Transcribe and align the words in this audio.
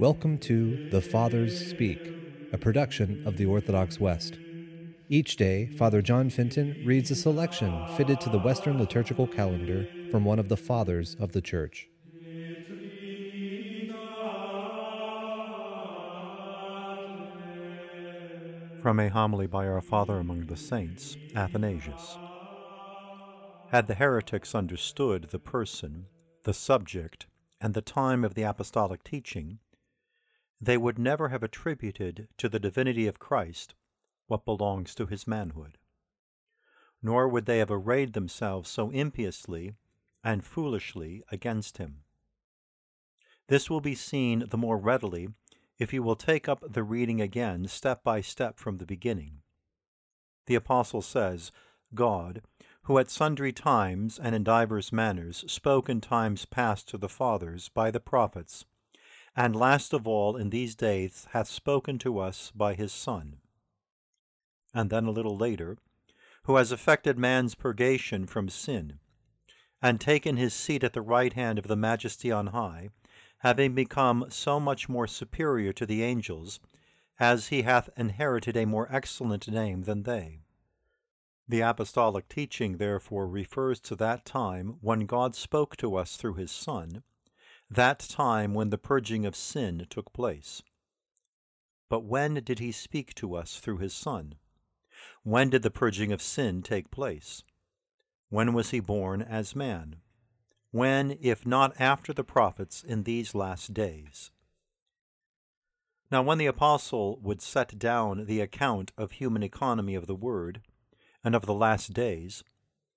Welcome 0.00 0.38
to 0.38 0.88
The 0.88 1.02
Fathers 1.02 1.68
Speak, 1.68 2.00
a 2.54 2.56
production 2.56 3.22
of 3.26 3.36
the 3.36 3.44
Orthodox 3.44 4.00
West. 4.00 4.38
Each 5.10 5.36
day, 5.36 5.66
Father 5.76 6.00
John 6.00 6.30
Fenton 6.30 6.82
reads 6.86 7.10
a 7.10 7.14
selection 7.14 7.86
fitted 7.98 8.18
to 8.22 8.30
the 8.30 8.38
Western 8.38 8.78
liturgical 8.78 9.26
calendar 9.26 9.86
from 10.10 10.24
one 10.24 10.38
of 10.38 10.48
the 10.48 10.56
Fathers 10.56 11.16
of 11.20 11.32
the 11.32 11.42
Church. 11.42 11.86
From 18.80 18.98
a 18.98 19.10
homily 19.10 19.46
by 19.46 19.68
our 19.68 19.82
Father 19.82 20.16
among 20.16 20.46
the 20.46 20.56
Saints, 20.56 21.18
Athanasius. 21.36 22.16
Had 23.68 23.86
the 23.86 23.96
heretics 23.96 24.54
understood 24.54 25.24
the 25.24 25.38
person, 25.38 26.06
the 26.44 26.54
subject, 26.54 27.26
and 27.60 27.74
the 27.74 27.82
time 27.82 28.24
of 28.24 28.32
the 28.32 28.44
apostolic 28.44 29.04
teaching, 29.04 29.58
they 30.60 30.76
would 30.76 30.98
never 30.98 31.30
have 31.30 31.42
attributed 31.42 32.28
to 32.36 32.48
the 32.48 32.60
divinity 32.60 33.06
of 33.06 33.18
Christ 33.18 33.74
what 34.26 34.44
belongs 34.44 34.94
to 34.94 35.06
his 35.06 35.26
manhood. 35.26 35.78
Nor 37.02 37.28
would 37.28 37.46
they 37.46 37.58
have 37.58 37.70
arrayed 37.70 38.12
themselves 38.12 38.68
so 38.68 38.92
impiously 38.92 39.74
and 40.22 40.44
foolishly 40.44 41.22
against 41.32 41.78
him. 41.78 42.02
This 43.48 43.70
will 43.70 43.80
be 43.80 43.94
seen 43.94 44.44
the 44.50 44.58
more 44.58 44.76
readily 44.76 45.30
if 45.78 45.94
you 45.94 46.02
will 46.02 46.14
take 46.14 46.48
up 46.48 46.62
the 46.72 46.84
reading 46.84 47.20
again 47.20 47.66
step 47.66 48.04
by 48.04 48.20
step 48.20 48.58
from 48.58 48.76
the 48.76 48.86
beginning. 48.86 49.40
The 50.46 50.54
Apostle 50.54 51.00
says, 51.00 51.50
God, 51.94 52.42
who 52.82 52.98
at 52.98 53.10
sundry 53.10 53.52
times 53.52 54.18
and 54.18 54.34
in 54.34 54.44
divers 54.44 54.92
manners 54.92 55.44
spoke 55.50 55.88
in 55.88 56.00
times 56.00 56.44
past 56.44 56.86
to 56.90 56.98
the 56.98 57.08
fathers 57.08 57.70
by 57.70 57.90
the 57.90 57.98
prophets, 57.98 58.66
and 59.36 59.54
last 59.54 59.92
of 59.92 60.06
all 60.06 60.36
in 60.36 60.50
these 60.50 60.74
days 60.74 61.26
hath 61.30 61.48
spoken 61.48 61.98
to 61.98 62.18
us 62.18 62.52
by 62.54 62.74
his 62.74 62.92
Son. 62.92 63.36
And 64.74 64.90
then 64.90 65.06
a 65.06 65.10
little 65.10 65.36
later, 65.36 65.78
who 66.44 66.56
has 66.56 66.72
effected 66.72 67.18
man's 67.18 67.54
purgation 67.54 68.26
from 68.26 68.48
sin, 68.48 68.98
and 69.82 70.00
taken 70.00 70.36
his 70.36 70.54
seat 70.54 70.84
at 70.84 70.92
the 70.92 71.02
right 71.02 71.32
hand 71.32 71.58
of 71.58 71.66
the 71.66 71.76
Majesty 71.76 72.30
on 72.30 72.48
high, 72.48 72.90
having 73.38 73.74
become 73.74 74.26
so 74.28 74.60
much 74.60 74.88
more 74.88 75.06
superior 75.06 75.72
to 75.72 75.86
the 75.86 76.02
angels, 76.02 76.60
as 77.18 77.48
he 77.48 77.62
hath 77.62 77.88
inherited 77.96 78.56
a 78.56 78.66
more 78.66 78.88
excellent 78.90 79.48
name 79.48 79.82
than 79.82 80.02
they. 80.02 80.40
The 81.48 81.60
apostolic 81.60 82.28
teaching 82.28 82.76
therefore 82.76 83.26
refers 83.26 83.80
to 83.80 83.96
that 83.96 84.24
time 84.24 84.76
when 84.80 85.06
God 85.06 85.34
spoke 85.34 85.76
to 85.78 85.96
us 85.96 86.16
through 86.16 86.34
his 86.34 86.50
Son, 86.50 87.02
that 87.70 88.00
time 88.00 88.52
when 88.52 88.70
the 88.70 88.78
purging 88.78 89.24
of 89.24 89.36
sin 89.36 89.86
took 89.88 90.12
place. 90.12 90.62
But 91.88 92.04
when 92.04 92.34
did 92.34 92.58
he 92.58 92.72
speak 92.72 93.14
to 93.14 93.36
us 93.36 93.58
through 93.58 93.78
his 93.78 93.94
Son? 93.94 94.34
When 95.22 95.50
did 95.50 95.62
the 95.62 95.70
purging 95.70 96.12
of 96.12 96.20
sin 96.20 96.62
take 96.62 96.90
place? 96.90 97.44
When 98.28 98.52
was 98.54 98.70
he 98.70 98.80
born 98.80 99.22
as 99.22 99.54
man? 99.54 99.96
When, 100.72 101.16
if 101.20 101.46
not 101.46 101.80
after 101.80 102.12
the 102.12 102.24
prophets 102.24 102.82
in 102.82 103.04
these 103.04 103.34
last 103.34 103.72
days? 103.74 104.30
Now, 106.10 106.22
when 106.22 106.38
the 106.38 106.46
apostle 106.46 107.20
would 107.22 107.40
set 107.40 107.78
down 107.78 108.26
the 108.26 108.40
account 108.40 108.92
of 108.98 109.12
human 109.12 109.44
economy 109.44 109.94
of 109.94 110.08
the 110.08 110.14
word 110.14 110.60
and 111.22 111.36
of 111.36 111.46
the 111.46 111.54
last 111.54 111.92
days, 111.92 112.42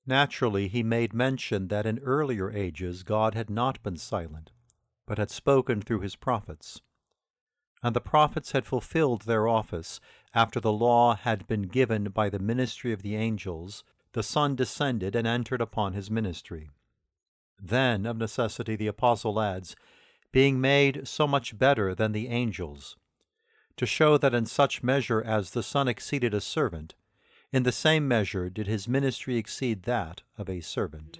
naturally 0.05 0.67
he 0.67 0.81
made 0.81 1.13
mention 1.13 1.67
that 1.67 1.85
in 1.85 1.99
earlier 1.99 2.51
ages 2.51 3.03
God 3.03 3.35
had 3.35 3.51
not 3.51 3.81
been 3.83 3.97
silent, 3.97 4.51
but 5.05 5.17
had 5.17 5.29
spoken 5.29 5.81
through 5.81 5.99
his 6.01 6.15
prophets. 6.15 6.81
And 7.81 7.95
the 7.95 8.01
prophets 8.01 8.53
had 8.53 8.65
fulfilled 8.65 9.23
their 9.23 9.47
office 9.47 9.99
after 10.33 10.59
the 10.59 10.71
law 10.71 11.15
had 11.15 11.47
been 11.47 11.63
given 11.63 12.05
by 12.05 12.29
the 12.29 12.39
ministry 12.39 12.93
of 12.93 13.01
the 13.01 13.15
angels. 13.15 13.83
The 14.13 14.23
Son 14.23 14.55
descended 14.55 15.15
and 15.15 15.27
entered 15.27 15.61
upon 15.61 15.93
his 15.93 16.09
ministry. 16.09 16.69
Then, 17.61 18.05
of 18.05 18.17
necessity, 18.17 18.75
the 18.75 18.87
apostle 18.87 19.39
adds, 19.41 19.75
being 20.31 20.59
made 20.59 21.07
so 21.07 21.27
much 21.27 21.57
better 21.57 21.93
than 21.93 22.11
the 22.11 22.27
angels, 22.27 22.97
to 23.77 23.85
show 23.85 24.17
that 24.17 24.33
in 24.33 24.45
such 24.45 24.83
measure 24.83 25.21
as 25.21 25.51
the 25.51 25.63
Son 25.63 25.87
exceeded 25.87 26.33
a 26.33 26.41
servant, 26.41 26.95
in 27.51 27.63
the 27.63 27.71
same 27.71 28.07
measure 28.07 28.49
did 28.49 28.65
his 28.65 28.87
ministry 28.87 29.37
exceed 29.37 29.83
that 29.83 30.23
of 30.37 30.49
a 30.49 30.61
servant. 30.61 31.19